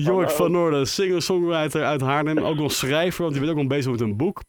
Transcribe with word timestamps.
Hallo. 0.00 0.28
van 0.28 0.50
Noorden, 0.50 0.86
singer-songwriter 0.86 1.84
uit 1.84 2.00
Haarlem. 2.00 2.38
Ook 2.38 2.56
nog 2.56 2.72
schrijver, 2.72 3.22
want 3.22 3.34
je 3.34 3.40
bent 3.40 3.52
ook 3.52 3.58
nog 3.58 3.66
bezig 3.66 3.90
met 3.90 4.00
een 4.00 4.16
boek. 4.16 4.40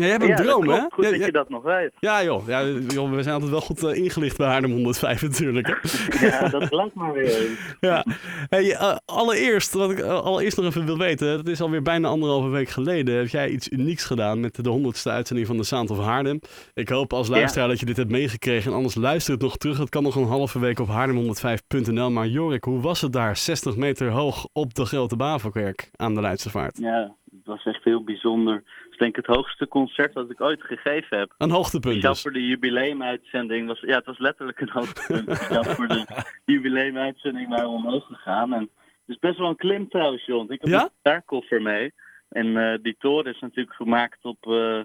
Ja, 0.00 0.06
jij 0.06 0.10
hebt 0.10 0.22
een 0.22 0.44
ja, 0.44 0.50
droom, 0.50 0.68
hè? 0.68 0.80
Goed 0.90 1.04
Ja, 1.04 1.10
dat 1.10 1.24
je 1.24 1.32
dat 1.32 1.48
nog 1.48 1.62
weet. 1.62 1.90
ja, 1.98 2.22
joh. 2.22 2.46
Ja, 2.46 2.64
joh. 2.66 3.10
We 3.10 3.22
zijn 3.22 3.34
altijd 3.34 3.50
wel 3.50 3.60
goed 3.60 3.84
eh, 3.84 3.96
ingelicht 3.96 4.36
bij 4.36 4.46
Haarlem 4.46 4.70
105 4.72 5.22
natuurlijk. 5.22 5.66
Hè? 5.66 5.74
Ja, 6.26 6.48
dat 6.48 6.72
lijkt 6.72 6.94
maar 6.94 7.12
weer. 7.12 7.58
Ja. 7.80 8.04
Hey, 8.48 8.74
eh, 8.74 8.96
allereerst, 9.04 9.72
wat 9.72 9.90
ik 9.90 9.98
eh, 9.98 10.20
allereerst 10.22 10.56
nog 10.56 10.66
even 10.66 10.86
wil 10.86 10.98
weten. 10.98 11.36
Dat 11.36 11.48
is 11.48 11.60
alweer 11.60 11.82
bijna 11.82 12.08
anderhalve 12.08 12.48
week 12.48 12.68
geleden. 12.68 13.16
Heb 13.16 13.28
jij 13.28 13.50
iets 13.50 13.70
unieks 13.70 14.04
gedaan 14.04 14.40
met 14.40 14.64
de 14.64 14.70
honderdste 14.70 15.10
uitzending 15.10 15.46
van 15.46 15.56
de 15.56 15.64
Sound 15.64 15.90
of 15.90 15.98
Haarlem. 15.98 16.40
Ik 16.74 16.88
hoop 16.88 17.12
als 17.12 17.28
luisteraar 17.28 17.68
dat 17.68 17.80
je 17.80 17.86
dit 17.86 17.96
hebt 17.96 18.10
meegekregen. 18.10 18.70
En 18.70 18.76
anders 18.76 18.94
luister 18.94 19.32
het 19.32 19.42
nog 19.42 19.56
terug. 19.56 19.78
Het 19.78 19.88
kan 19.88 20.02
nog 20.02 20.14
een 20.16 20.26
halve 20.26 20.58
week 20.60 20.78
op 20.78 20.88
haarlem105.nl. 20.88 22.10
Maar 22.10 22.26
Jorik, 22.26 22.64
hoe 22.64 22.80
was 22.80 23.00
het 23.00 23.12
daar? 23.12 23.36
60 23.36 23.76
meter 23.76 24.08
hoog 24.10 24.46
op 24.52 24.74
de 24.74 24.84
Grote 24.84 25.16
Bavelkerk 25.16 25.90
aan 25.96 26.14
de 26.14 26.20
Leidse 26.20 26.50
Vaart. 26.50 26.78
Ja, 26.78 27.14
het 27.30 27.46
was 27.46 27.64
echt 27.64 27.84
heel 27.84 28.04
bijzonder. 28.04 28.62
Denk 29.00 29.16
ik 29.16 29.26
het 29.26 29.36
hoogste 29.36 29.68
concert 29.68 30.12
dat 30.14 30.30
ik 30.30 30.40
ooit 30.40 30.62
gegeven 30.62 31.18
heb. 31.18 31.34
Een 31.38 31.50
hoogtepunt 31.50 31.92
Speciaal 31.94 32.12
dus. 32.12 32.22
voor 32.22 32.32
de 32.32 32.46
jubileumuitzending. 32.46 33.66
Was, 33.66 33.80
ja, 33.80 33.96
het 33.96 34.06
was 34.06 34.18
letterlijk 34.18 34.60
een 34.60 34.70
hoogtepunt. 34.70 35.30
Speciaal 35.36 35.64
voor 35.64 35.86
de 35.88 36.06
jubileumuitzending 36.44 37.48
waren 37.48 37.64
we 37.68 37.74
omhoog 37.74 38.06
gegaan. 38.06 38.52
En 38.52 38.60
het 38.60 38.68
is 39.06 39.18
best 39.18 39.38
wel 39.38 39.48
een 39.48 39.56
klim 39.56 39.88
trouwens, 39.88 40.26
John. 40.26 40.52
Ik 40.52 40.60
heb 40.60 40.70
Ja? 40.70 40.82
een 40.82 40.90
gitaarkoffer 40.96 41.62
mee. 41.62 41.92
En 42.28 42.56
eh, 42.56 42.78
die 42.82 42.96
toren 42.98 43.32
is 43.34 43.40
natuurlijk 43.40 43.76
gemaakt 43.76 44.24
op... 44.24 44.46
eh, 44.46 44.80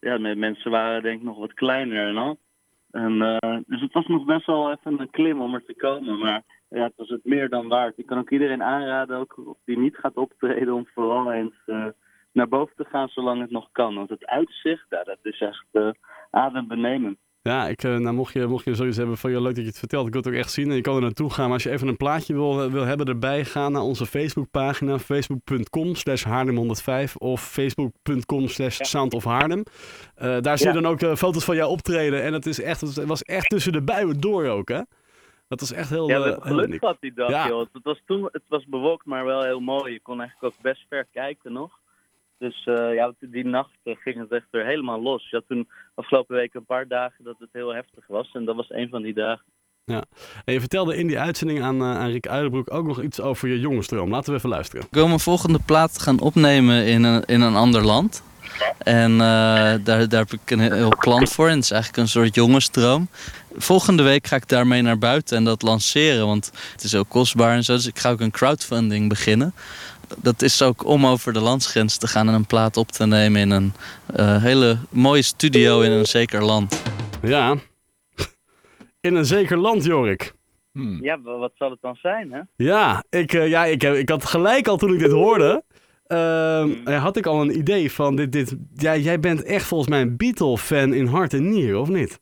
ja, 0.00 0.18
mensen 0.18 0.70
waren 0.70 1.02
denk 1.02 1.18
ik 1.18 1.24
nog 1.26 1.38
wat 1.38 1.54
kleiner 1.54 2.06
en 2.08 2.16
al. 2.16 2.38
En, 2.90 3.22
eh, 3.22 3.56
dus 3.66 3.80
het 3.80 3.92
was 3.92 4.06
nog 4.06 4.24
best 4.24 4.46
wel 4.46 4.70
even 4.70 5.00
een 5.00 5.10
klim 5.10 5.40
om 5.40 5.54
er 5.54 5.64
te 5.64 5.74
komen. 5.76 6.18
Maar 6.18 6.42
ja, 6.68 6.82
het 6.82 6.92
was 6.96 7.08
het 7.08 7.24
meer 7.24 7.48
dan 7.48 7.68
waard. 7.68 7.98
Ik 7.98 8.06
kan 8.06 8.18
ook 8.18 8.30
iedereen 8.30 8.62
aanraden, 8.62 9.18
ook 9.18 9.56
die 9.64 9.78
niet 9.78 9.96
gaat 9.96 10.16
optreden, 10.16 10.74
om 10.74 10.86
vooral 10.94 11.32
eens 11.32 11.54
naar 12.34 12.48
boven 12.48 12.76
te 12.76 12.84
gaan 12.84 13.08
zolang 13.08 13.40
het 13.40 13.50
nog 13.50 13.68
kan. 13.72 13.94
Want 13.94 14.08
het 14.08 14.26
uitzicht, 14.26 14.86
ja, 14.88 15.02
dat 15.04 15.18
is 15.22 15.40
echt 15.40 15.64
uh, 15.72 15.90
adembenemend. 16.30 17.18
Ja, 17.42 17.68
ik, 17.68 17.82
uh, 17.82 17.96
nou, 17.96 18.14
mocht, 18.14 18.32
je, 18.32 18.46
mocht 18.46 18.64
je 18.64 18.74
zoiets 18.74 18.96
hebben 18.96 19.16
van 19.16 19.30
je 19.30 19.40
leuk 19.40 19.54
dat 19.54 19.64
je 19.64 19.70
het 19.70 19.78
vertelt, 19.78 20.06
ik 20.06 20.12
wil 20.12 20.22
het 20.22 20.30
ook 20.30 20.38
echt 20.38 20.50
zien. 20.50 20.70
En 20.70 20.76
je 20.76 20.80
kan 20.80 20.94
er 20.94 21.00
naartoe 21.00 21.30
gaan. 21.30 21.44
Maar 21.44 21.52
als 21.52 21.62
je 21.62 21.70
even 21.70 21.88
een 21.88 21.96
plaatje 21.96 22.34
wil, 22.34 22.70
wil 22.70 22.84
hebben 22.84 23.06
erbij, 23.06 23.44
ga 23.44 23.68
naar 23.68 23.82
onze 23.82 24.06
Facebookpagina. 24.06 24.98
Facebook.com 24.98 25.94
slash 25.94 26.24
Haarlem105 26.26 27.12
of 27.18 27.40
Facebook.com 27.40 28.48
slash 28.48 28.78
Sound 28.80 29.14
of 29.14 29.24
Haarlem. 29.24 29.62
Uh, 30.22 30.40
daar 30.40 30.58
zie 30.58 30.68
je 30.68 30.74
ja. 30.74 30.80
dan 30.80 30.90
ook 30.90 31.00
uh, 31.00 31.14
foto's 31.14 31.44
van 31.44 31.56
jou 31.56 31.70
optreden. 31.70 32.22
En 32.22 32.32
het, 32.32 32.46
is 32.46 32.60
echt, 32.60 32.80
het 32.80 33.04
was 33.04 33.22
echt 33.22 33.48
tussen 33.48 33.72
de 33.72 33.82
buien 33.82 34.20
door 34.20 34.46
ook, 34.46 34.68
hè? 34.68 34.80
Dat 35.48 35.60
was 35.60 35.72
echt 35.72 35.90
heel 35.90 36.08
Ja, 36.08 36.36
geluk 36.40 36.78
gehad 36.78 36.96
die 37.00 37.12
dag, 37.14 37.30
ja. 37.30 37.48
joh. 37.48 37.66
Het 37.72 37.82
was, 37.82 38.02
toen, 38.06 38.28
het 38.32 38.44
was 38.48 38.64
bewolkt, 38.66 39.06
maar 39.06 39.24
wel 39.24 39.42
heel 39.42 39.60
mooi. 39.60 39.92
Je 39.92 40.00
kon 40.00 40.20
eigenlijk 40.20 40.54
ook 40.54 40.62
best 40.62 40.86
ver 40.88 41.06
kijken 41.12 41.52
nog. 41.52 41.82
Dus 42.44 42.66
uh, 42.66 42.94
ja, 42.94 43.12
die 43.20 43.44
nacht 43.44 43.78
uh, 43.84 43.94
ging 43.96 44.18
het 44.18 44.30
echt 44.30 44.46
weer 44.50 44.64
helemaal 44.64 45.02
los. 45.02 45.30
Je 45.30 45.36
had 45.36 45.44
toen 45.48 45.68
afgelopen 45.94 46.36
week 46.36 46.54
een 46.54 46.64
paar 46.64 46.88
dagen 46.88 47.24
dat 47.24 47.36
het 47.38 47.48
heel 47.52 47.74
heftig 47.74 48.06
was. 48.06 48.30
En 48.32 48.44
dat 48.44 48.56
was 48.56 48.70
een 48.70 48.88
van 48.88 49.02
die 49.02 49.14
dagen. 49.14 49.44
Ja. 49.84 50.04
En 50.44 50.52
je 50.52 50.60
vertelde 50.60 50.96
in 50.96 51.06
die 51.06 51.18
uitzending 51.18 51.62
aan, 51.62 51.80
uh, 51.80 51.98
aan 51.98 52.10
Rick 52.10 52.28
Uilenbroek 52.28 52.72
ook 52.72 52.86
nog 52.86 53.02
iets 53.02 53.20
over 53.20 53.48
je 53.48 53.60
jongensdroom. 53.60 54.10
Laten 54.10 54.32
we 54.32 54.38
even 54.38 54.48
luisteren. 54.48 54.84
Ik 54.84 54.94
wil 54.94 55.06
mijn 55.06 55.20
volgende 55.20 55.58
plaat 55.66 55.98
gaan 55.98 56.20
opnemen 56.20 56.86
in 56.86 57.02
een, 57.02 57.24
in 57.24 57.40
een 57.40 57.54
ander 57.54 57.84
land. 57.84 58.22
En 58.78 59.12
uh, 59.12 59.18
daar, 59.18 60.08
daar 60.08 60.20
heb 60.20 60.32
ik 60.32 60.50
een 60.50 60.60
heel 60.60 60.96
plan 60.98 61.28
voor. 61.28 61.48
En 61.48 61.54
het 61.54 61.64
is 61.64 61.70
eigenlijk 61.70 62.02
een 62.02 62.08
soort 62.08 62.34
jongensdroom. 62.34 63.08
Volgende 63.56 64.02
week 64.02 64.26
ga 64.26 64.36
ik 64.36 64.48
daarmee 64.48 64.82
naar 64.82 64.98
buiten 64.98 65.36
en 65.36 65.44
dat 65.44 65.62
lanceren. 65.62 66.26
Want 66.26 66.50
het 66.72 66.82
is 66.82 66.94
ook 66.94 67.08
kostbaar 67.08 67.54
en 67.54 67.64
zo. 67.64 67.74
Dus 67.74 67.86
ik 67.86 67.98
ga 67.98 68.10
ook 68.10 68.20
een 68.20 68.30
crowdfunding 68.30 69.08
beginnen. 69.08 69.54
Dat 70.22 70.42
is 70.42 70.62
ook 70.62 70.84
om 70.84 71.06
over 71.06 71.32
de 71.32 71.40
landsgrens 71.40 71.96
te 71.96 72.06
gaan 72.06 72.28
en 72.28 72.34
een 72.34 72.46
plaat 72.46 72.76
op 72.76 72.88
te 72.88 73.06
nemen 73.06 73.40
in 73.40 73.50
een 73.50 73.72
uh, 74.16 74.42
hele 74.42 74.78
mooie 74.90 75.22
studio 75.22 75.80
in 75.80 75.90
een 75.90 76.04
zeker 76.04 76.42
land. 76.42 76.82
Ja, 77.22 77.56
in 79.00 79.14
een 79.14 79.24
zeker 79.24 79.56
land, 79.58 79.84
Jorik. 79.84 80.34
Hmm. 80.72 81.02
Ja, 81.02 81.20
wat 81.20 81.52
zal 81.54 81.70
het 81.70 81.80
dan 81.80 81.96
zijn, 81.96 82.32
hè? 82.32 82.40
Ja, 82.56 83.04
ik, 83.10 83.32
uh, 83.32 83.48
ja 83.48 83.64
ik, 83.64 83.82
heb, 83.82 83.94
ik 83.94 84.08
had 84.08 84.24
gelijk 84.24 84.66
al 84.66 84.76
toen 84.76 84.92
ik 84.92 84.98
dit 84.98 85.10
hoorde. 85.10 85.62
Uh, 86.08 86.60
hmm. 86.60 86.86
had 86.86 87.16
ik 87.16 87.26
al 87.26 87.40
een 87.40 87.58
idee 87.58 87.92
van 87.92 88.16
dit, 88.16 88.32
dit. 88.32 88.56
Ja, 88.74 88.96
jij 88.96 89.20
bent 89.20 89.42
echt 89.42 89.66
volgens 89.66 89.90
mij 89.90 90.00
een 90.00 90.16
Beatle-fan 90.16 90.94
in 90.94 91.06
hart 91.06 91.32
en 91.32 91.48
nieren, 91.48 91.80
of 91.80 91.88
niet? 91.88 92.20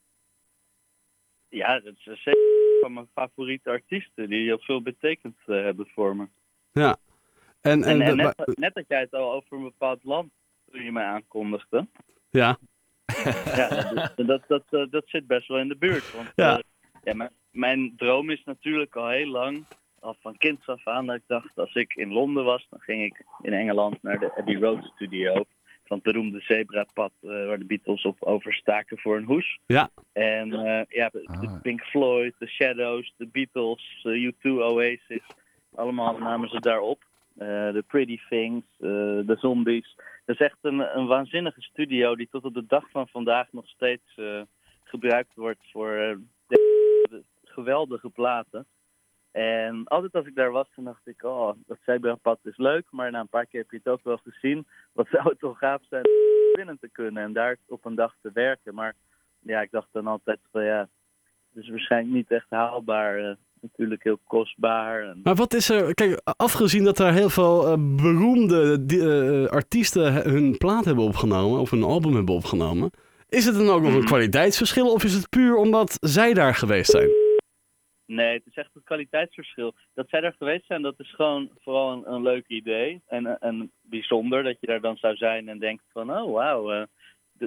Ja, 1.49 1.81
dat 1.81 1.95
is 1.97 2.23
zeker 2.23 2.41
van 2.81 2.93
mijn 2.93 3.09
favoriete 3.15 3.71
artiesten 3.71 4.29
die 4.29 4.45
heel 4.45 4.59
veel 4.59 4.83
betekend 4.83 5.37
uh, 5.47 5.63
hebben 5.63 5.87
voor 5.95 6.17
me. 6.17 6.29
Ja. 6.73 6.97
En, 7.63 7.83
en, 7.85 8.01
en, 8.01 8.09
en 8.09 8.17
net, 8.17 8.57
net 8.59 8.75
had 8.75 8.85
jij 8.89 9.01
het 9.01 9.13
al 9.13 9.33
over 9.33 9.57
een 9.57 9.63
bepaald 9.63 10.05
land 10.05 10.31
toen 10.71 10.83
je 10.83 10.93
mij 10.93 11.05
aankondigde. 11.05 11.87
Ja. 12.31 12.59
ja, 13.57 13.69
dat, 14.17 14.43
dat, 14.49 14.65
dat, 14.71 14.91
dat, 14.91 15.03
zit 15.07 15.27
best 15.27 15.49
wel 15.49 15.59
in 15.59 15.69
de 15.69 15.77
buurt. 15.77 16.15
Want 16.15 16.33
ja. 16.35 16.57
Uh, 16.57 16.63
ja, 17.03 17.15
mijn, 17.15 17.31
mijn 17.51 17.93
droom 17.97 18.31
is 18.31 18.43
natuurlijk 18.45 18.97
al 18.97 19.09
heel 19.09 19.27
lang, 19.27 19.65
al 20.01 20.17
van 20.21 20.37
kinds 20.37 20.67
af 20.67 20.87
aan, 20.87 21.07
dat 21.07 21.17
ik 21.17 21.23
dacht 21.27 21.59
als 21.59 21.75
ik 21.75 21.95
in 21.95 22.13
Londen 22.13 22.45
was, 22.45 22.67
dan 22.71 22.81
ging 22.81 23.03
ik 23.03 23.25
in 23.43 23.53
Engeland 23.53 24.03
naar 24.03 24.19
de 24.19 24.37
Abbey 24.37 24.57
Road 24.57 24.91
Studio. 24.95 25.45
Van 25.85 26.01
het 26.03 26.13
beroemde 26.13 26.41
zebrapad 26.41 27.13
uh, 27.23 27.47
waar 27.47 27.59
de 27.59 27.65
Beatles 27.65 28.03
op 28.03 28.23
overstaken 28.23 28.99
voor 28.99 29.17
een 29.17 29.25
hoes. 29.25 29.59
Ja. 29.67 29.91
En 30.13 30.49
uh, 30.49 30.83
ja, 30.89 31.09
de 31.09 31.23
ah. 31.25 31.61
Pink 31.63 31.83
Floyd, 31.83 32.35
de 32.39 32.47
Shadows, 32.47 33.15
de 33.17 33.27
Beatles, 33.27 34.05
uh, 34.05 34.33
U2, 34.33 34.51
Oasis, 34.51 35.27
allemaal 35.75 36.19
namen 36.19 36.49
ze 36.49 36.61
daarop. 36.61 37.05
Uh, 37.39 37.73
de 37.73 37.85
Pretty 37.87 38.21
Things, 38.29 38.67
de 38.79 39.37
Zombies. 39.39 39.97
Dat 40.25 40.41
is 40.41 40.47
echt 40.47 40.59
een, 40.61 40.99
een, 40.99 41.07
waanzinnige 41.07 41.63
studio 41.63 42.17
die 42.17 42.29
tot 42.31 42.45
op 42.45 42.55
de 42.55 42.67
dag 42.67 42.91
van 42.91 43.09
vandaag 43.09 43.53
nog 43.53 43.69
steeds 43.69 44.21
gebruikt 44.85 45.35
wordt 45.35 45.71
voor 45.71 46.19
geweldige 47.45 48.11
platen. 48.11 48.67
En 49.33 49.85
altijd 49.85 50.15
als 50.15 50.27
ik 50.27 50.35
daar 50.35 50.51
was, 50.51 50.69
dan 50.75 50.85
dacht 50.85 51.07
ik, 51.07 51.23
oh, 51.23 51.53
dat 51.67 51.79
zebrapad 51.85 52.39
is 52.43 52.57
leuk, 52.57 52.87
maar 52.91 53.11
na 53.11 53.21
een 53.21 53.29
paar 53.29 53.47
keer 53.47 53.61
heb 53.61 53.71
je 53.71 53.77
het 53.77 53.89
ook 53.89 54.05
wel 54.05 54.17
gezien. 54.17 54.67
Wat 54.93 55.09
zou 55.11 55.29
het 55.29 55.39
toch 55.39 55.59
gaaf 55.59 55.83
zijn 55.89 56.07
om 56.07 56.53
binnen 56.59 56.79
te 56.79 56.89
kunnen 56.89 57.23
en 57.23 57.33
daar 57.33 57.57
op 57.69 57.85
een 57.85 57.95
dag 57.95 58.17
te 58.21 58.31
werken. 58.33 58.75
Maar 58.75 58.95
ja, 59.39 59.61
ik 59.61 59.71
dacht 59.71 59.89
dan 59.93 60.07
altijd 60.07 60.39
van 60.51 60.65
ja, 60.65 60.89
het 61.53 61.63
is 61.63 61.69
waarschijnlijk 61.69 62.15
niet 62.15 62.31
echt 62.31 62.51
haalbaar. 62.51 63.37
Natuurlijk 63.63 64.03
heel 64.03 64.19
kostbaar. 64.27 65.03
En... 65.03 65.21
Maar 65.23 65.35
wat 65.35 65.55
is 65.55 65.69
er, 65.69 65.95
kijk, 65.95 66.21
afgezien 66.25 66.85
dat 66.85 66.99
er 66.99 67.13
heel 67.13 67.31
veel 67.31 67.67
uh, 67.67 67.97
beroemde 67.97 68.87
die, 68.87 68.99
uh, 68.99 69.47
artiesten 69.47 70.13
hun 70.13 70.57
plaat 70.57 70.85
hebben 70.85 71.05
opgenomen, 71.05 71.61
of 71.61 71.73
een 71.73 71.83
album 71.83 72.15
hebben 72.15 72.35
opgenomen, 72.35 72.91
is 73.29 73.45
het 73.45 73.55
dan 73.55 73.69
ook 73.69 73.83
nog 73.83 73.95
een 73.95 74.05
kwaliteitsverschil 74.05 74.93
of 74.93 75.05
is 75.05 75.15
het 75.15 75.29
puur 75.29 75.57
omdat 75.57 75.97
zij 76.01 76.35
daar 76.35 76.55
geweest 76.55 76.91
zijn? 76.91 77.11
Nee, 78.07 78.33
het 78.33 78.47
is 78.47 78.55
echt 78.55 78.71
het 78.75 78.85
kwaliteitsverschil. 78.85 79.75
Dat 79.95 80.09
zij 80.09 80.21
daar 80.21 80.35
geweest 80.39 80.67
zijn, 80.67 80.83
dat 80.83 81.01
is 81.01 81.15
gewoon 81.15 81.51
vooral 81.61 81.93
een, 81.93 82.13
een 82.13 82.23
leuk 82.23 82.45
idee. 82.47 83.03
En, 83.07 83.39
en 83.41 83.71
bijzonder 83.81 84.43
dat 84.43 84.57
je 84.61 84.67
daar 84.67 84.81
dan 84.81 84.97
zou 84.97 85.17
zijn 85.17 85.49
en 85.49 85.59
denkt 85.59 85.85
van, 85.93 86.11
oh 86.11 86.33
wauw, 86.33 86.73
uh, 86.73 86.83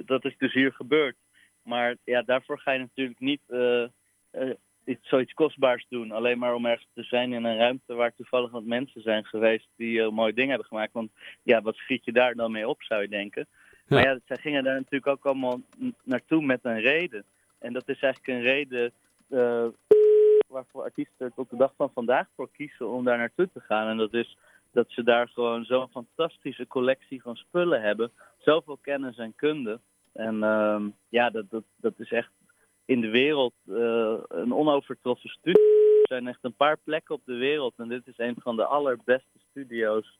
dat 0.06 0.24
is 0.24 0.34
dus 0.38 0.52
hier 0.52 0.72
gebeurd. 0.72 1.16
Maar 1.62 1.96
ja, 2.04 2.22
daarvoor 2.22 2.58
ga 2.58 2.72
je 2.72 2.78
natuurlijk 2.78 3.20
niet 3.20 3.40
uh, 3.48 3.86
uh, 4.32 4.54
iets, 4.86 5.08
zoiets 5.08 5.32
kostbaars 5.32 5.86
doen. 5.88 6.10
Alleen 6.10 6.38
maar 6.38 6.54
om 6.54 6.66
ergens 6.66 6.88
te 6.94 7.02
zijn 7.02 7.32
in 7.32 7.44
een 7.44 7.56
ruimte 7.56 7.94
waar 7.94 8.14
toevallig 8.14 8.50
wat 8.50 8.64
mensen 8.64 9.02
zijn 9.02 9.24
geweest 9.24 9.68
die 9.76 9.98
uh, 9.98 10.08
mooie 10.08 10.32
dingen 10.32 10.48
hebben 10.48 10.68
gemaakt. 10.68 10.92
Want 10.92 11.10
ja, 11.42 11.62
wat 11.62 11.74
schiet 11.74 12.04
je 12.04 12.12
daar 12.12 12.34
dan 12.34 12.52
mee 12.52 12.68
op, 12.68 12.82
zou 12.82 13.02
je 13.02 13.08
denken. 13.08 13.46
Ja. 13.86 13.96
Maar 13.96 14.04
ja, 14.04 14.18
zij 14.24 14.36
gingen 14.36 14.64
daar 14.64 14.74
natuurlijk 14.74 15.06
ook 15.06 15.26
allemaal 15.26 15.60
naartoe 16.04 16.42
met 16.42 16.60
een 16.62 16.80
reden. 16.80 17.24
En 17.58 17.72
dat 17.72 17.88
is 17.88 18.00
eigenlijk 18.00 18.32
een 18.32 18.44
reden 18.44 18.92
uh, 19.30 19.66
waarvoor 20.48 20.82
artiesten 20.82 21.26
er 21.26 21.34
tot 21.34 21.50
de 21.50 21.56
dag 21.56 21.72
van 21.76 21.90
vandaag 21.94 22.26
voor 22.36 22.48
kiezen 22.52 22.88
om 22.88 23.04
daar 23.04 23.18
naartoe 23.18 23.48
te 23.52 23.60
gaan. 23.60 23.88
En 23.88 23.96
dat 23.96 24.14
is 24.14 24.36
dat 24.72 24.86
ze 24.88 25.02
daar 25.02 25.28
gewoon 25.28 25.64
zo'n 25.64 25.88
fantastische 25.88 26.66
collectie 26.66 27.22
van 27.22 27.36
spullen 27.36 27.82
hebben. 27.82 28.10
Zoveel 28.38 28.78
kennis 28.82 29.16
en 29.16 29.34
kunde. 29.36 29.80
En 30.12 30.34
uh, 30.34 30.84
ja, 31.08 31.30
dat, 31.30 31.44
dat, 31.50 31.64
dat 31.76 31.94
is 31.98 32.10
echt 32.10 32.30
in 32.86 33.00
de 33.00 33.10
wereld 33.10 33.54
uh, 33.66 34.18
een 34.28 34.54
onovertroffen 34.54 35.30
studie. 35.30 35.62
Er 36.02 36.08
zijn 36.08 36.26
echt 36.26 36.38
een 36.42 36.54
paar 36.54 36.78
plekken 36.84 37.14
op 37.14 37.22
de 37.24 37.34
wereld. 37.34 37.74
En 37.76 37.88
dit 37.88 38.06
is 38.06 38.18
een 38.18 38.36
van 38.40 38.56
de 38.56 38.64
allerbeste 38.64 39.38
studio's 39.50 40.18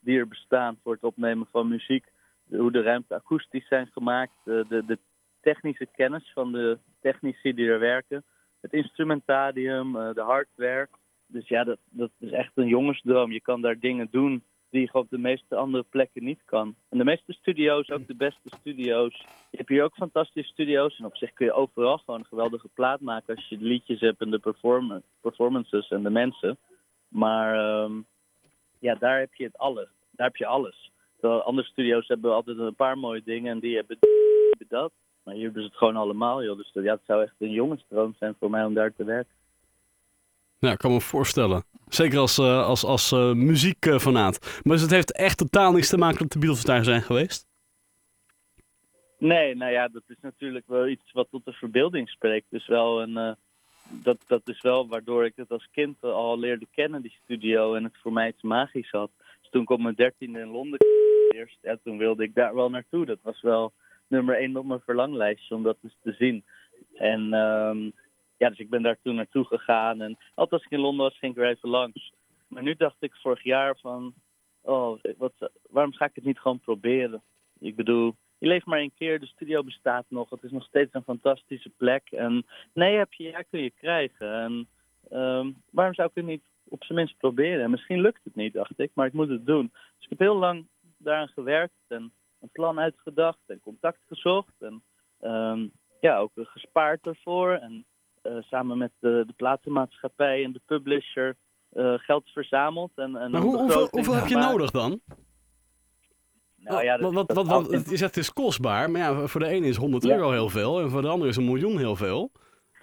die 0.00 0.18
er 0.18 0.28
bestaan 0.28 0.78
voor 0.82 0.92
het 0.92 1.02
opnemen 1.02 1.46
van 1.50 1.68
muziek. 1.68 2.04
Hoe 2.48 2.72
de 2.72 2.82
ruimte 2.82 3.14
akoestisch 3.14 3.68
zijn 3.68 3.86
gemaakt. 3.92 4.32
De, 4.44 4.64
de, 4.68 4.84
de 4.84 4.98
technische 5.40 5.86
kennis 5.86 6.30
van 6.32 6.52
de 6.52 6.78
technici 7.00 7.54
die 7.54 7.68
er 7.68 7.78
werken. 7.78 8.24
Het 8.60 8.72
instrumentarium, 8.72 9.96
uh, 9.96 10.14
de 10.14 10.20
hardware. 10.20 10.88
Dus 11.26 11.48
ja, 11.48 11.64
dat, 11.64 11.78
dat 11.90 12.10
is 12.18 12.30
echt 12.30 12.52
een 12.54 12.68
jongensdroom. 12.68 13.32
Je 13.32 13.40
kan 13.40 13.60
daar 13.60 13.78
dingen 13.78 14.08
doen 14.10 14.44
die 14.70 14.80
je 14.80 14.92
op 14.92 15.10
de 15.10 15.18
meeste 15.18 15.56
andere 15.56 15.84
plekken 15.90 16.24
niet 16.24 16.44
kan. 16.44 16.74
En 16.88 16.98
de 16.98 17.04
meeste 17.04 17.32
studio's, 17.32 17.90
ook 17.90 18.06
de 18.06 18.16
beste 18.16 18.48
studio's. 18.60 19.26
Je 19.50 19.56
hebt 19.56 19.68
hier 19.68 19.84
ook 19.84 19.94
fantastische 19.94 20.52
studio's. 20.52 20.98
En 20.98 21.04
op 21.04 21.16
zich 21.16 21.32
kun 21.32 21.46
je 21.46 21.52
overal 21.52 21.98
gewoon 21.98 22.20
een 22.20 22.26
geweldige 22.26 22.68
plaat 22.74 23.00
maken 23.00 23.34
als 23.36 23.48
je 23.48 23.58
de 23.58 23.64
liedjes 23.64 24.00
hebt 24.00 24.20
en 24.20 24.30
de 24.30 24.38
perform 24.38 25.02
performances 25.20 25.88
en 25.88 26.02
de 26.02 26.10
mensen. 26.10 26.58
Maar 27.08 27.80
um, 27.82 28.06
ja, 28.78 28.94
daar 28.94 29.18
heb 29.18 29.34
je 29.34 29.44
het 29.44 29.58
alles. 29.58 29.88
Daar 30.10 30.26
heb 30.26 30.36
je 30.36 30.46
alles. 30.46 30.90
Andere 31.20 31.68
studio's 31.68 32.08
hebben 32.08 32.34
altijd 32.34 32.58
een 32.58 32.74
paar 32.74 32.98
mooie 32.98 33.22
dingen 33.24 33.52
en 33.52 33.58
die 33.58 33.76
hebben 33.76 33.98
dat. 34.68 34.92
Maar 35.22 35.34
hier 35.34 35.44
hebben 35.44 35.62
ze 35.62 35.68
het 35.68 35.76
gewoon 35.76 35.96
allemaal, 35.96 36.44
joh. 36.44 36.56
Dus 36.56 36.70
ja, 36.72 36.92
het 36.92 37.04
zou 37.06 37.22
echt 37.22 37.34
een 37.38 37.50
jongensdroom 37.50 38.14
zijn 38.18 38.34
voor 38.38 38.50
mij 38.50 38.64
om 38.64 38.74
daar 38.74 38.94
te 38.94 39.04
werken. 39.04 39.35
Ja, 40.66 40.72
ik 40.72 40.78
kan 40.78 40.92
me 40.92 41.00
voorstellen. 41.00 41.64
Zeker 41.88 42.18
als, 42.18 42.38
uh, 42.38 42.66
als, 42.66 42.84
als 42.84 43.12
uh, 43.12 43.32
muziekfanaat. 43.32 44.60
maar 44.64 44.78
het 44.78 44.90
heeft 44.90 45.12
echt 45.12 45.38
totaal 45.38 45.72
niks 45.72 45.88
te 45.88 45.96
maken 45.96 46.18
dat 46.18 46.32
de 46.32 46.38
Beatles 46.38 46.64
daar 46.64 46.84
zijn 46.84 47.02
geweest? 47.02 47.46
Nee, 49.18 49.54
nou 49.54 49.72
ja, 49.72 49.88
dat 49.88 50.02
is 50.06 50.16
natuurlijk 50.20 50.64
wel 50.66 50.88
iets 50.88 51.12
wat 51.12 51.26
tot 51.30 51.44
de 51.44 51.52
verbeelding 51.52 52.08
spreekt. 52.08 52.46
Dus 52.50 52.66
wel 52.66 53.02
een, 53.02 53.10
uh, 53.10 53.32
dat, 53.88 54.18
dat 54.26 54.42
is 54.44 54.62
wel 54.62 54.88
waardoor 54.88 55.24
ik 55.24 55.32
het 55.36 55.50
als 55.50 55.68
kind 55.72 56.02
al 56.02 56.38
leerde 56.38 56.66
kennen, 56.70 57.02
die 57.02 57.18
studio. 57.22 57.74
En 57.74 57.84
het 57.84 57.96
voor 58.02 58.12
mij 58.12 58.28
iets 58.28 58.42
magisch 58.42 58.90
had. 58.90 59.10
Dus 59.40 59.50
toen 59.50 59.68
op 59.68 59.80
mijn 59.80 59.94
dertiende 59.94 60.40
in 60.40 60.48
Londen 60.50 60.78
eerst, 61.28 61.58
ja, 61.62 61.76
toen 61.84 61.98
wilde 61.98 62.22
ik 62.22 62.34
daar 62.34 62.54
wel 62.54 62.70
naartoe. 62.70 63.06
Dat 63.06 63.18
was 63.22 63.42
wel 63.42 63.72
nummer 64.06 64.36
één 64.36 64.56
op 64.56 64.66
mijn 64.66 64.80
verlanglijstje 64.84 65.54
om 65.54 65.62
dat 65.62 65.76
eens 65.82 65.96
te 66.02 66.12
zien. 66.12 66.44
En 66.94 67.32
um, 67.32 67.92
ja, 68.36 68.48
dus 68.48 68.58
ik 68.58 68.70
ben 68.70 68.82
daar 68.82 68.98
toen 69.02 69.14
naartoe 69.14 69.44
gegaan. 69.44 70.00
En 70.00 70.16
altijd 70.34 70.52
als 70.52 70.64
ik 70.64 70.70
in 70.70 70.80
Londen 70.80 71.04
was, 71.04 71.18
ging 71.18 71.36
ik 71.36 71.42
er 71.42 71.50
even 71.50 71.68
langs. 71.68 72.12
Maar 72.48 72.62
nu 72.62 72.74
dacht 72.74 72.96
ik 72.98 73.14
vorig 73.14 73.42
jaar 73.42 73.78
van, 73.78 74.14
oh, 74.60 74.98
wat, 75.16 75.32
waarom 75.70 75.92
ga 75.92 76.04
ik 76.04 76.14
het 76.14 76.24
niet 76.24 76.38
gewoon 76.38 76.60
proberen? 76.60 77.22
Ik 77.58 77.76
bedoel, 77.76 78.14
je 78.38 78.46
leeft 78.46 78.66
maar 78.66 78.78
één 78.78 78.94
keer, 78.94 79.20
de 79.20 79.26
studio 79.26 79.62
bestaat 79.62 80.04
nog. 80.08 80.30
Het 80.30 80.42
is 80.42 80.50
nog 80.50 80.64
steeds 80.64 80.94
een 80.94 81.02
fantastische 81.02 81.70
plek. 81.76 82.10
En 82.10 82.46
nee 82.72 82.96
heb 82.96 83.12
je, 83.12 83.24
ja 83.24 83.42
kun 83.42 83.62
je 83.62 83.70
krijgen. 83.70 84.32
En 84.32 84.68
um, 85.12 85.62
waarom 85.70 85.94
zou 85.94 86.08
ik 86.08 86.14
het 86.14 86.24
niet 86.24 86.44
op 86.68 86.84
zijn 86.84 86.98
minst 86.98 87.16
proberen? 87.16 87.62
En 87.62 87.70
misschien 87.70 88.00
lukt 88.00 88.24
het 88.24 88.34
niet, 88.34 88.52
dacht 88.52 88.78
ik, 88.78 88.90
maar 88.94 89.06
ik 89.06 89.12
moet 89.12 89.28
het 89.28 89.46
doen. 89.46 89.70
Dus 89.72 90.04
ik 90.04 90.08
heb 90.08 90.18
heel 90.18 90.36
lang 90.36 90.66
daaraan 90.98 91.28
gewerkt 91.28 91.84
en 91.88 92.12
een 92.40 92.50
plan 92.52 92.80
uitgedacht 92.80 93.42
en 93.46 93.60
contact 93.60 94.00
gezocht. 94.06 94.54
En 94.58 94.82
um, 95.20 95.72
ja, 96.00 96.18
ook 96.18 96.32
gespaard 96.34 97.06
ervoor. 97.06 97.52
En 97.52 97.84
samen 98.40 98.78
met 98.78 98.92
de, 98.98 99.24
de 99.26 99.32
platenmaatschappij 99.36 100.44
en 100.44 100.52
de 100.52 100.60
publisher 100.66 101.36
uh, 101.72 101.94
geld 101.96 102.28
verzameld. 102.28 102.92
En, 102.94 103.16
en 103.16 103.30
maar 103.30 103.40
hoe, 103.40 103.56
hoeveel, 103.56 103.88
hoeveel 103.90 104.14
heb 104.14 104.26
je 104.26 104.36
nodig 104.36 104.70
dan? 104.70 105.00
Nou, 106.56 106.84
ja, 106.84 106.98
wat, 106.98 107.12
wat, 107.12 107.32
wat, 107.32 107.46
wat, 107.46 107.70
het, 107.70 107.92
is, 107.92 108.00
het 108.00 108.16
is 108.16 108.32
kostbaar, 108.32 108.90
maar 108.90 109.00
ja, 109.00 109.26
voor 109.26 109.40
de 109.40 109.46
ene 109.46 109.66
is 109.66 109.76
100 109.76 110.06
euro 110.06 110.30
heel 110.30 110.48
veel 110.48 110.80
en 110.80 110.90
voor 110.90 111.02
de 111.02 111.08
andere 111.08 111.30
is 111.30 111.36
een 111.36 111.44
miljoen 111.44 111.78
heel 111.78 111.96
veel. 111.96 112.30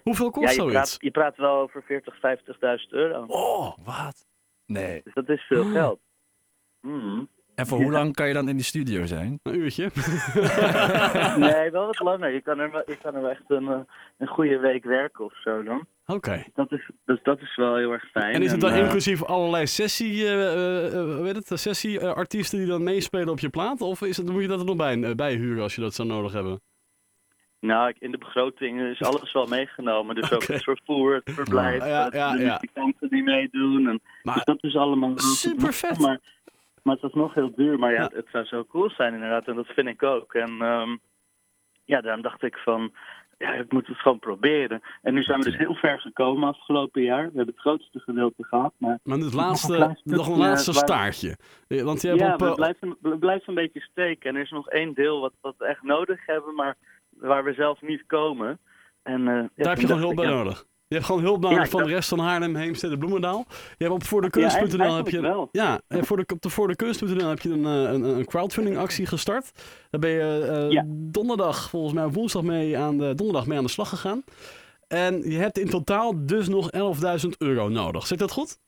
Hoeveel 0.02 0.30
kost 0.30 0.44
ja, 0.44 0.50
je 0.50 0.56
zoiets? 0.56 0.96
Praat, 0.96 1.02
je 1.02 1.10
praat 1.10 1.36
wel 1.36 1.56
over 1.56 1.82
40, 1.82 2.14
50.000 2.14 2.20
euro. 2.88 3.24
Oh, 3.26 3.76
wat? 3.84 4.26
Nee. 4.66 5.00
Dus 5.04 5.14
dat 5.14 5.28
is 5.28 5.42
veel 5.42 5.64
geld. 5.64 6.00
Mm. 6.80 7.28
En 7.54 7.66
voor 7.66 7.82
hoe 7.82 7.92
lang 7.92 8.14
kan 8.14 8.28
je 8.28 8.34
dan 8.34 8.48
in 8.48 8.56
die 8.56 8.64
studio 8.64 9.06
zijn? 9.06 9.40
Een 9.42 9.58
uurtje. 9.58 9.90
nee, 11.38 11.70
wel 11.70 11.86
wat 11.86 12.00
langer. 12.00 12.30
Je 12.30 12.40
kan 12.40 12.58
er, 12.58 12.70
wel, 12.70 12.82
je 12.86 12.96
kan 13.02 13.14
er 13.14 13.20
wel 13.20 13.30
echt 13.30 13.42
een, 13.48 13.68
eh, 13.68 13.80
een 14.18 14.26
goede 14.26 14.58
week 14.58 14.84
werken 14.84 15.24
of 15.24 15.40
zo 15.40 15.62
dan. 15.62 15.86
Oké. 16.06 16.12
Okay. 16.12 16.46
Dat 16.54 16.72
is, 16.72 16.90
dus 17.04 17.22
dat 17.22 17.40
is 17.40 17.56
wel 17.56 17.76
heel 17.76 17.92
erg 17.92 18.10
fijn. 18.10 18.34
En 18.34 18.42
is 18.42 18.50
het 18.50 18.60
dan 18.60 18.72
en, 18.72 18.84
inclusief 18.84 19.20
uh, 19.20 19.28
allerlei 19.28 19.66
sessie, 19.66 20.14
uh, 20.14 20.94
uh, 20.94 21.20
weet 21.20 21.36
het, 21.36 21.60
sessie-artiesten 21.60 22.58
die 22.58 22.68
dan 22.68 22.82
meespelen 22.82 23.28
op 23.28 23.38
je 23.38 23.48
plaat? 23.48 23.80
Of 23.80 24.02
is 24.02 24.16
het, 24.16 24.30
moet 24.30 24.42
je 24.42 24.48
dat 24.48 24.60
er 24.60 24.66
nog 24.66 24.76
bij, 24.76 25.14
bij 25.14 25.34
huren 25.34 25.62
als 25.62 25.74
je 25.74 25.80
dat 25.80 25.94
zou 25.94 26.08
nodig 26.08 26.32
hebben? 26.32 26.60
Nou, 27.60 27.94
in 27.98 28.10
de 28.10 28.18
begroting 28.18 28.80
is 28.80 29.02
alles 29.02 29.32
wel 29.32 29.46
meegenomen. 29.46 30.14
Dus 30.14 30.24
okay. 30.24 30.36
ook 30.36 30.46
het 30.46 30.62
vervoer, 30.62 31.14
het 31.24 31.34
verblijf, 31.34 31.78
ja, 31.78 31.86
ja, 31.86 32.08
ja, 32.12 32.32
de 32.32 32.42
muzikanten 32.42 33.08
die 33.08 33.22
meedoen. 33.22 33.88
En, 33.88 34.00
maar, 34.22 34.34
dus 34.34 34.44
dat 34.44 34.62
is 34.64 34.76
allemaal... 34.76 35.18
Super 35.18 35.72
vet! 35.72 35.98
Maar, 35.98 36.20
maar 36.84 36.94
het 36.94 37.02
was 37.02 37.12
nog 37.12 37.34
heel 37.34 37.54
duur. 37.54 37.78
Maar 37.78 37.92
ja, 37.92 38.00
ja, 38.00 38.10
het 38.14 38.28
zou 38.32 38.44
zo 38.44 38.64
cool 38.64 38.90
zijn 38.90 39.14
inderdaad. 39.14 39.46
En 39.46 39.54
dat 39.54 39.66
vind 39.66 39.88
ik 39.88 40.02
ook. 40.02 40.34
En 40.34 40.62
um, 40.62 41.00
ja, 41.84 42.00
daarom 42.00 42.22
dacht 42.22 42.42
ik 42.42 42.56
van... 42.56 42.92
Ja, 43.38 43.52
ik 43.52 43.72
moet 43.72 43.86
het 43.86 43.96
gewoon 43.96 44.18
proberen. 44.18 44.82
En 45.02 45.14
nu 45.14 45.22
zijn 45.22 45.38
we 45.38 45.44
dus 45.44 45.56
heel 45.56 45.74
ver 45.74 46.00
gekomen 46.00 46.48
afgelopen 46.48 47.02
jaar. 47.02 47.22
We 47.22 47.36
hebben 47.36 47.54
het 47.54 47.58
grootste 47.58 47.98
gedeelte 47.98 48.44
gehad. 48.44 48.72
Maar, 48.76 48.98
maar 49.02 49.18
het 49.18 49.34
laatste, 49.34 49.78
nog 49.78 49.88
een, 49.88 49.96
nog 50.04 50.28
een 50.28 50.38
laatste 50.38 50.72
staartje. 50.72 51.36
Want 51.68 52.02
je 52.02 52.08
hebt 52.08 52.20
ja, 52.20 52.34
op, 52.34 52.40
uh... 52.40 52.46
het, 52.46 52.56
blijft 52.56 52.82
een, 52.82 53.18
blijft 53.18 53.48
een 53.48 53.54
beetje 53.54 53.80
steken. 53.80 54.30
En 54.30 54.36
er 54.36 54.42
is 54.42 54.50
nog 54.50 54.68
één 54.68 54.94
deel 54.94 55.20
wat, 55.20 55.32
wat 55.40 55.54
we 55.58 55.64
echt 55.64 55.82
nodig 55.82 56.26
hebben, 56.26 56.54
maar 56.54 56.76
waar 57.08 57.44
we 57.44 57.52
zelf 57.52 57.80
niet 57.80 58.06
komen. 58.06 58.58
En, 59.02 59.20
uh, 59.20 59.26
Daar 59.26 59.50
ja, 59.54 59.68
heb 59.68 59.78
je 59.78 59.86
gewoon 59.86 60.02
hulp 60.02 60.16
bij 60.16 60.26
nodig. 60.26 60.66
Je 60.88 60.94
hebt 60.94 61.06
gewoon 61.06 61.22
hulp 61.22 61.40
nodig 61.40 61.58
ja, 61.58 61.66
van 61.66 61.82
de 61.82 61.88
rest 61.88 62.08
van 62.08 62.18
Haarlem, 62.18 62.56
Heemstede, 62.56 62.98
Bloemendaal. 62.98 63.44
Je 63.48 63.84
hebt 63.84 63.90
op 63.90 64.04
voordekunst.nl 64.04 64.84
ja, 64.84 64.96
heb 64.96 65.08
je 65.08 65.20
wel. 65.20 65.48
ja, 65.52 65.80
voor 65.88 66.16
de, 66.16 66.24
op 66.34 66.40
de 66.40 66.48
voordekunst.nl 66.48 67.28
heb 67.28 67.40
je 67.40 67.50
een, 67.50 67.64
een, 67.64 68.02
een 68.02 68.24
crowdfunding 68.24 68.76
actie 68.76 69.06
gestart. 69.06 69.52
Daar 69.90 70.00
ben 70.00 70.10
je 70.10 70.64
uh, 70.66 70.70
ja. 70.70 70.84
donderdag, 70.88 71.70
volgens 71.70 71.94
mij 71.94 72.08
woensdag 72.08 72.42
mee 72.42 72.78
aan 72.78 72.98
de 72.98 73.14
donderdag 73.14 73.46
mee 73.46 73.58
aan 73.58 73.64
de 73.64 73.70
slag 73.70 73.88
gegaan. 73.88 74.24
En 74.88 75.30
je 75.30 75.38
hebt 75.38 75.58
in 75.58 75.68
totaal 75.68 76.26
dus 76.26 76.48
nog 76.48 76.70
11.000 77.24 77.28
euro 77.38 77.68
nodig. 77.68 78.06
Zit 78.06 78.18
dat 78.18 78.30
goed? 78.30 78.58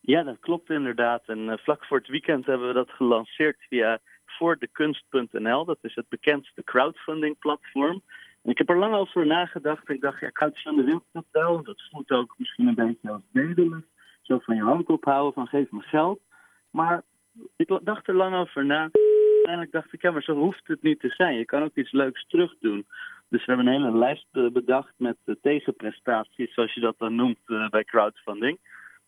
Ja, 0.00 0.22
dat 0.22 0.38
klopt 0.40 0.70
inderdaad. 0.70 1.22
En 1.26 1.38
uh, 1.38 1.56
vlak 1.56 1.84
voor 1.84 1.98
het 1.98 2.08
weekend 2.08 2.46
hebben 2.46 2.68
we 2.68 2.74
dat 2.74 2.90
gelanceerd 2.90 3.56
via 3.68 4.00
voordekunst.nl. 4.26 5.64
Dat 5.64 5.78
is 5.82 5.94
het 5.94 6.08
bekendste 6.08 6.64
crowdfunding 6.64 7.38
platform. 7.38 8.02
Ik 8.42 8.58
heb 8.58 8.68
er 8.68 8.78
lang 8.78 8.94
over 8.94 9.26
nagedacht. 9.26 9.88
Ik 9.88 10.00
dacht, 10.00 10.20
ja, 10.20 10.30
crowdfunding 10.30 10.86
wil 10.86 10.96
ik 10.96 11.02
dat 11.12 11.24
wel. 11.30 11.62
Dat 11.62 11.88
voelt 11.90 12.10
ook 12.10 12.34
misschien 12.38 12.66
een 12.66 12.74
beetje 12.74 13.10
als 13.10 13.22
bedelen. 13.32 13.86
Zo 14.22 14.38
van 14.38 14.56
je 14.56 14.62
hand 14.62 14.88
ophouden, 14.88 15.32
van 15.32 15.46
geef 15.46 15.70
me 15.70 15.80
geld. 15.80 16.20
Maar 16.70 17.02
ik 17.56 17.78
dacht 17.82 18.08
er 18.08 18.14
lang 18.14 18.34
over 18.34 18.64
na. 18.66 18.88
Uiteindelijk 19.34 19.72
dacht 19.72 19.92
ik, 19.92 20.02
ja, 20.02 20.10
maar 20.10 20.22
zo 20.22 20.34
hoeft 20.34 20.66
het 20.66 20.82
niet 20.82 21.00
te 21.00 21.08
zijn. 21.08 21.36
Je 21.36 21.44
kan 21.44 21.62
ook 21.62 21.74
iets 21.74 21.92
leuks 21.92 22.26
terug 22.28 22.54
doen. 22.60 22.86
Dus 23.28 23.44
we 23.44 23.52
hebben 23.52 23.66
een 23.66 23.82
hele 23.82 23.98
lijst 23.98 24.52
bedacht 24.52 24.92
met 24.96 25.16
tegenprestaties, 25.42 26.54
zoals 26.54 26.74
je 26.74 26.80
dat 26.80 26.98
dan 26.98 27.14
noemt 27.14 27.38
uh, 27.46 27.68
bij 27.68 27.84
crowdfunding. 27.84 28.58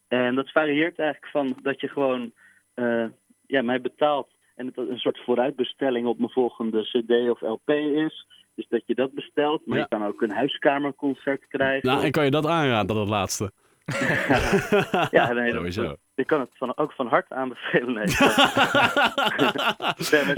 En 0.09 0.35
dat 0.35 0.51
varieert 0.51 0.99
eigenlijk 0.99 1.33
van 1.33 1.57
dat 1.63 1.81
je 1.81 1.89
gewoon 1.89 2.33
uh, 2.75 3.07
ja, 3.47 3.63
mij 3.63 3.81
betaalt 3.81 4.29
en 4.57 4.67
het 4.67 4.77
een 4.77 4.99
soort 4.99 5.19
vooruitbestelling 5.25 6.07
op 6.07 6.19
mijn 6.19 6.31
volgende 6.31 6.83
CD 6.83 7.31
of 7.31 7.41
LP 7.41 7.71
is. 7.71 8.27
Dus 8.55 8.67
dat 8.69 8.83
je 8.87 8.95
dat 8.95 9.13
bestelt, 9.15 9.67
maar 9.67 9.77
Ja. 9.79 9.83
je 9.91 9.97
kan 9.99 10.07
ook 10.07 10.23
een 10.23 10.31
huiskamerconcert 10.33 11.47
krijgen. 11.49 11.89
Nou, 11.89 12.05
en 12.05 12.11
kan 12.11 12.25
je 12.25 12.31
dat 12.31 12.47
aanraden, 12.47 12.97
dat 12.97 13.09
laatste? 13.09 13.53
ja, 15.11 15.33
nee, 15.33 15.45
dat- 15.53 15.55
Sowieso. 15.55 15.97
Ik 16.15 16.27
kan 16.27 16.41
het 16.41 16.51
van, 16.55 16.77
ook 16.77 16.93
van 16.93 17.07
harte 17.07 17.35
aanbevelen. 17.35 17.95
Nee. 17.95 18.07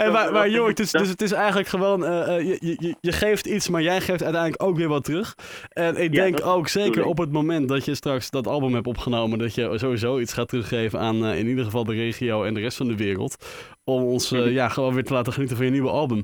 Maar, 0.12 0.33
maar 0.33 0.49
joh, 0.49 0.66
het 0.69 0.81
is, 0.81 0.90
dus 0.90 1.09
het 1.09 1.23
is 1.23 1.33
eigenlijk 1.33 1.69
gewoon, 1.69 2.04
eh, 2.04 2.37
eh, 2.37 2.47
je, 2.47 2.76
je, 2.78 2.95
je 3.00 3.12
geeft 3.12 3.47
iets, 3.47 3.69
maar 3.69 3.83
jij 3.83 4.00
geeft 4.00 4.23
uiteindelijk 4.23 4.62
ook 4.62 4.76
weer 4.76 4.88
wat 4.88 5.04
terug. 5.04 5.35
En 5.69 5.97
ik 5.97 6.14
Ja, 6.14 6.23
denk 6.23 6.47
ook 6.47 6.69
zeker 6.69 7.04
op 7.04 7.19
het 7.19 7.33
moment 7.33 7.69
dat 7.69 7.85
je 7.85 7.95
straks 7.95 8.31
dat 8.31 8.47
album 8.47 8.75
hebt 8.75 8.87
opgenomen, 8.87 9.38
dat 9.38 9.54
je 9.54 9.78
sowieso 9.78 10.19
iets 10.19 10.33
gaat 10.33 10.49
teruggeven 10.49 10.99
aan 11.00 11.25
eh, 11.25 11.38
in 11.38 11.47
ieder 11.47 11.64
geval 11.64 11.85
de 11.85 11.95
regio 11.95 12.45
en 12.45 12.54
de 12.54 12.61
rest 12.61 12.76
van 12.76 12.87
de 12.87 12.97
wereld. 12.97 13.45
Om 13.85 14.02
ons 14.02 14.31
Mhm. 14.31 14.49
ja, 14.49 14.69
gewoon 14.69 14.95
weer 14.95 15.04
te 15.04 15.12
laten 15.12 15.33
genieten 15.33 15.57
van 15.57 15.66
je 15.66 15.73
nieuwe 15.73 15.90
album. 15.90 16.23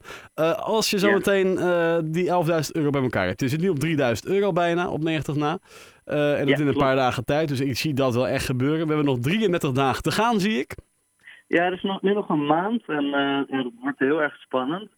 Als 0.57 0.91
je 0.91 0.99
zo 0.99 1.09
Ja. 1.09 1.15
meteen 1.15 1.59
eh, 1.59 1.97
die 2.05 2.31
11.000 2.31 2.77
euro 2.77 2.91
bij 2.91 3.03
elkaar 3.03 3.27
hebt. 3.27 3.41
Je 3.41 3.49
zit 3.49 3.61
nu 3.61 3.69
op 3.69 3.79
3.000 3.79 4.27
euro 4.27 4.53
bijna, 4.53 4.89
op 4.91 5.03
90 5.03 5.35
na. 5.35 5.59
En 6.05 6.17
dat 6.17 6.27
Ja, 6.49 6.55
in 6.55 6.57
een 6.57 6.57
klopt. 6.57 6.79
paar 6.79 6.97
dagen 6.97 7.25
tijd. 7.25 7.49
Dus 7.49 7.61
ik 7.61 7.79
zie 7.79 7.95
dat 7.95 8.15
wel 8.15 8.29
echt 8.29 8.45
gebeuren. 8.45 8.81
We 8.87 8.95
hebben 8.95 9.05
nog 9.05 9.19
33 9.51 9.73
dagen 9.73 10.03
te 10.03 10.11
gaan, 10.11 10.41
zie 10.41 10.59
ik. 10.59 10.75
Ja, 11.47 11.65
er 11.65 11.73
is 11.73 11.83
nog, 11.83 12.03
nu 12.03 12.13
nog 12.13 12.29
een 12.29 12.47
maand 12.47 12.83
en 12.87 13.05
eh, 13.05 13.43
ja, 13.49 13.63
dat 13.63 13.73
wordt 13.81 13.99
heel 13.99 14.23
erg 14.23 14.37
spannend. 14.37 14.91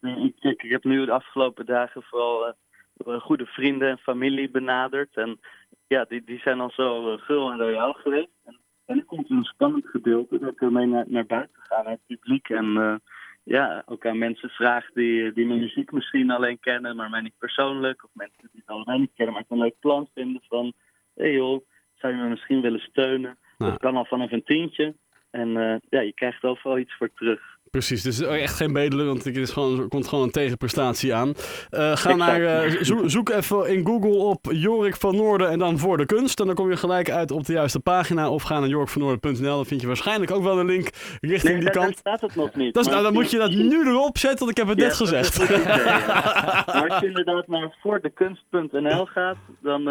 Eh, 0.00 0.24
Ik, 0.24 0.34
ik, 0.40 0.62
ik 0.62 0.70
heb 0.70 0.84
nu 0.84 1.04
de 1.04 1.12
afgelopen 1.12 1.66
dagen 1.66 2.02
vooral 2.02 2.46
eh, 2.46 3.20
goede 3.20 3.46
vrienden 3.46 3.88
en 3.88 3.98
familie 3.98 4.50
benaderd. 4.50 5.16
En 5.16 5.40
ja, 5.86 6.04
die, 6.04 6.24
die 6.24 6.38
zijn 6.38 6.60
al 6.60 6.70
zo 6.70 7.12
eh, 7.12 7.20
gul 7.22 7.50
en 7.50 7.58
royaal 7.58 7.92
geweest. 7.92 8.36
En, 8.44 8.58
en 8.86 8.96
nu 8.96 9.02
komt 9.02 9.30
een 9.30 9.44
spannend 9.44 9.86
gedeelte 9.86 10.38
dat 10.38 10.52
ik 10.52 10.60
ermee 10.60 10.86
naar, 10.86 11.26
buiten 11.26 11.62
ga, 11.62 11.82
naar 11.82 11.92
het 11.92 12.06
publiek. 12.06 12.48
En 12.48 12.76
eh, 12.76 12.94
ja, 13.42 13.82
ook 13.86 14.06
aan 14.06 14.18
mensen 14.18 14.48
vraag 14.48 14.90
die, 14.94 15.32
die 15.32 15.46
mijn 15.46 15.60
muziek 15.60 15.92
misschien 15.92 16.30
alleen 16.30 16.60
kennen, 16.60 16.96
maar 16.96 17.10
mij 17.10 17.20
niet 17.20 17.38
persoonlijk. 17.38 18.04
Of 18.04 18.10
mensen 18.12 18.48
die 18.52 18.62
het 18.64 18.74
allebei 18.74 18.98
niet 18.98 19.14
kennen, 19.14 19.34
maar 19.34 19.42
het 19.42 19.50
een 19.50 19.64
leuk 19.64 19.80
plan 19.80 20.08
vinden 20.14 20.42
van... 20.48 20.72
Hé 21.14 21.26
hey 21.26 21.34
joh, 21.34 21.66
zou 21.94 22.14
je 22.14 22.22
me 22.22 22.28
misschien 22.28 22.60
willen 22.60 22.80
steunen? 22.80 23.38
Nou. 23.60 23.72
Dat 23.72 23.80
kan 23.80 23.96
al 23.96 24.04
vanaf 24.04 24.32
een 24.32 24.44
tientje. 24.44 24.94
En 25.30 25.56
eh, 25.56 25.76
ja, 25.88 26.00
je 26.00 26.12
krijgt 26.14 26.42
overal 26.44 26.78
iets 26.78 26.94
voor 26.98 27.10
terug. 27.14 27.40
Precies, 27.70 28.02
dus 28.02 28.20
echt 28.20 28.56
geen 28.56 28.72
bedelen, 28.72 29.06
want 29.06 29.24
er 29.24 29.36
is 29.36 29.50
gewoon, 29.50 29.80
er 29.80 29.88
komt 29.88 30.08
gewoon 30.08 30.24
een 30.24 30.30
tegenprestatie 30.30 31.14
aan. 31.14 31.34
Eh, 31.70 31.96
ga 31.96 32.14
naar, 32.16 32.42
eh, 32.42 32.82
zo- 32.82 33.08
zoek 33.08 33.28
even 33.28 33.68
in 33.68 33.86
Google 33.86 34.10
op 34.16 34.46
Jorik 34.52 34.96
van 34.96 35.16
Noorden 35.16 35.48
en 35.50 35.58
dan 35.58 35.78
voor 35.78 35.96
de 35.96 36.06
kunst. 36.06 36.40
En 36.40 36.46
dan 36.46 36.54
kom 36.54 36.70
je 36.70 36.76
gelijk 36.76 37.10
uit 37.10 37.30
op 37.30 37.44
de 37.46 37.52
juiste 37.52 37.80
pagina. 37.80 38.30
Of 38.30 38.42
ga 38.42 38.58
naar 38.60 38.68
jorikvannoorden.nl, 38.68 39.56
dan 39.56 39.66
vind 39.66 39.80
je 39.80 39.86
waarschijnlijk 39.86 40.30
ook 40.30 40.42
wel 40.42 40.58
een 40.60 40.66
link 40.66 40.88
richting 41.20 41.42
Nee, 41.42 41.54
die 41.54 41.64
daar, 41.64 41.72
daar 41.72 41.82
kant. 41.84 41.96
staat 41.98 42.20
het 42.20 42.34
nog 42.36 42.54
niet. 42.54 42.74
Dat 42.74 42.84
is, 42.86 42.90
nou, 42.90 43.02
dan 43.02 43.12
moet 43.12 43.30
je 43.30 43.38
dat 43.38 43.50
nu 43.50 43.86
erop 43.88 44.18
zetten, 44.18 44.38
want 44.38 44.50
ik 44.50 44.56
heb 44.56 44.68
het 44.68 44.78
Ja, 44.78 44.84
net 44.86 44.96
gezegd. 44.96 45.42
idee, 45.42 45.58
ja. 45.62 46.64
Maar 46.66 46.88
als 46.88 47.00
je 47.00 47.06
inderdaad 47.06 47.46
naar 47.48 47.76
voordekunst.nl 47.80 49.06
gaat, 49.06 49.36
dan, 49.62 49.82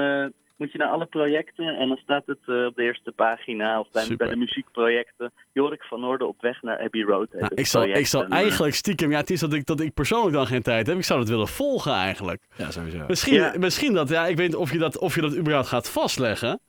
moet 0.60 0.72
je 0.72 0.78
naar 0.78 0.88
alle 0.88 1.06
projecten 1.06 1.66
en 1.78 1.88
dan 1.88 1.98
staat 1.98 2.24
het 2.26 2.38
eh, 2.46 2.66
op 2.66 2.76
de 2.76 2.84
eerste 2.84 3.12
pagina 3.12 3.80
of 3.80 3.88
bij, 3.92 4.16
bij 4.18 4.28
de 4.30 4.36
muziekprojecten. 4.36 5.32
Jorik 5.54 5.84
van 5.84 6.00
Noorden 6.00 6.28
op 6.28 6.42
weg 6.42 6.62
naar 6.62 6.80
Abbey 6.80 7.02
Road. 7.02 7.28
Nou, 7.34 7.52
ik 7.56 7.66
zal, 7.66 7.84
ik 7.84 8.08
zal 8.08 8.24
eh, 8.24 8.32
eigenlijk 8.32 8.76
stiekem, 8.76 9.12
ja, 9.12 9.18
het 9.18 9.30
is 9.30 9.40
dat 9.40 9.54
ik, 9.54 9.66
dat 9.66 9.80
ik 9.80 9.94
persoonlijk 9.94 10.34
dan 10.36 10.48
geen 10.48 10.62
tijd 10.62 10.88
heb. 10.88 10.98
Ik 10.98 11.04
zou 11.04 11.20
dat 11.20 11.30
willen 11.30 11.48
volgen 11.48 11.94
eigenlijk. 11.94 12.44
Ja, 12.56 12.72
sowieso. 12.72 13.04
Misschien, 13.08 13.34
Ja. 13.34 13.54
misschien 13.58 13.94
dat, 13.94 14.10
ja, 14.10 14.26
ik 14.28 14.38
weet 14.38 14.48
niet 14.48 14.56
of 14.56 14.72
je 14.72 14.78
dat, 14.78 14.98
of 14.98 15.16
je 15.16 15.22
dat 15.22 15.36
überhaupt 15.38 15.68
gaat 15.68 15.90
vastleggen. 15.90 16.60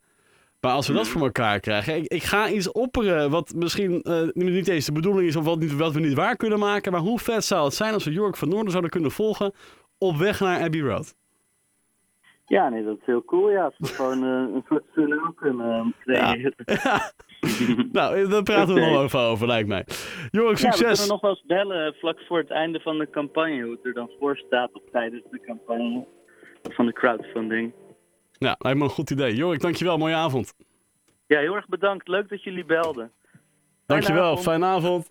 Maar 0.60 0.72
als 0.72 0.86
we 0.86 0.92
dat 0.92 1.02
Mhm. 1.02 1.12
voor 1.12 1.22
elkaar 1.22 1.60
krijgen. 1.60 1.96
Ik, 1.96 2.06
ik 2.06 2.22
ga 2.22 2.48
iets 2.50 2.72
opperen 2.72 3.30
wat 3.30 3.52
misschien 3.54 4.02
eh, 4.02 4.22
niet 4.32 4.68
eens 4.68 4.84
de 4.86 4.92
bedoeling 4.92 5.28
is 5.28 5.36
of 5.36 5.44
wat, 5.44 5.58
niet, 5.58 5.72
wat 5.76 5.92
we 5.92 6.00
niet 6.00 6.14
waar 6.14 6.36
kunnen 6.36 6.58
maken. 6.58 6.92
Maar 6.92 7.00
hoe 7.00 7.18
vet 7.18 7.44
zou 7.44 7.64
het 7.64 7.74
zijn 7.74 7.94
als 7.94 8.04
we 8.04 8.10
Jork 8.12 8.36
van 8.36 8.48
Noorden 8.48 8.70
zouden 8.70 8.90
kunnen 8.90 9.10
volgen 9.10 9.52
op 9.98 10.16
weg 10.16 10.40
naar 10.40 10.60
Abbey 10.62 10.80
Road? 10.80 11.14
Ja, 12.50 12.68
nee, 12.68 12.84
dat 12.84 12.96
is 13.00 13.06
heel 13.06 13.24
cool. 13.24 13.50
Ja, 13.50 13.64
als 13.64 13.74
we 13.78 13.86
gewoon 13.98 14.24
eh, 14.24 14.54
een 14.54 14.64
soort 14.68 14.84
journaal 14.94 15.32
kunnen 15.32 15.94
creëren. 16.00 16.54
Ja. 16.64 17.12
nou, 17.92 18.28
daar 18.28 18.42
praten 18.42 18.74
we 18.74 18.80
nog 18.80 19.02
even 19.02 19.20
over, 19.20 19.46
lijkt 19.46 19.68
mij. 19.68 19.84
Jork, 20.30 20.58
Ja, 20.58 20.68
we 20.68 20.74
succes! 20.76 20.90
kunnen 20.98 21.08
nog 21.08 21.20
wel 21.20 21.30
eens 21.30 21.44
bellen 21.46 21.86
eh, 21.86 21.98
vlak 22.00 22.18
voor 22.20 22.38
het 22.38 22.50
einde 22.50 22.80
van 22.80 22.98
de 22.98 23.10
campagne. 23.10 23.62
Hoe 23.62 23.70
het 23.72 23.84
er 23.84 23.92
dan 23.94 24.10
voor 24.18 24.36
staat 24.36 24.72
of 24.72 24.82
tijdens 24.92 25.22
de 25.30 25.40
campagne 25.40 26.06
van 26.62 26.86
de 26.86 26.92
crowdfunding. 26.92 27.72
Ja, 28.32 28.56
lijkt 28.58 28.78
me 28.78 28.84
een 28.84 28.90
goed 28.90 29.10
idee. 29.10 29.34
Jorik, 29.34 29.60
dankjewel. 29.60 29.98
Mooie 29.98 30.14
avond. 30.14 30.54
Ja, 31.26 31.38
heel 31.38 31.54
erg 31.54 31.68
bedankt. 31.68 32.08
Leuk 32.08 32.28
dat 32.28 32.42
jullie 32.42 32.64
belden. 32.64 33.10
Fijne 33.22 33.42
Dankjewel. 33.86 34.24
avond. 34.24 34.42
Fijne 34.42 34.64
avond. 34.66 35.08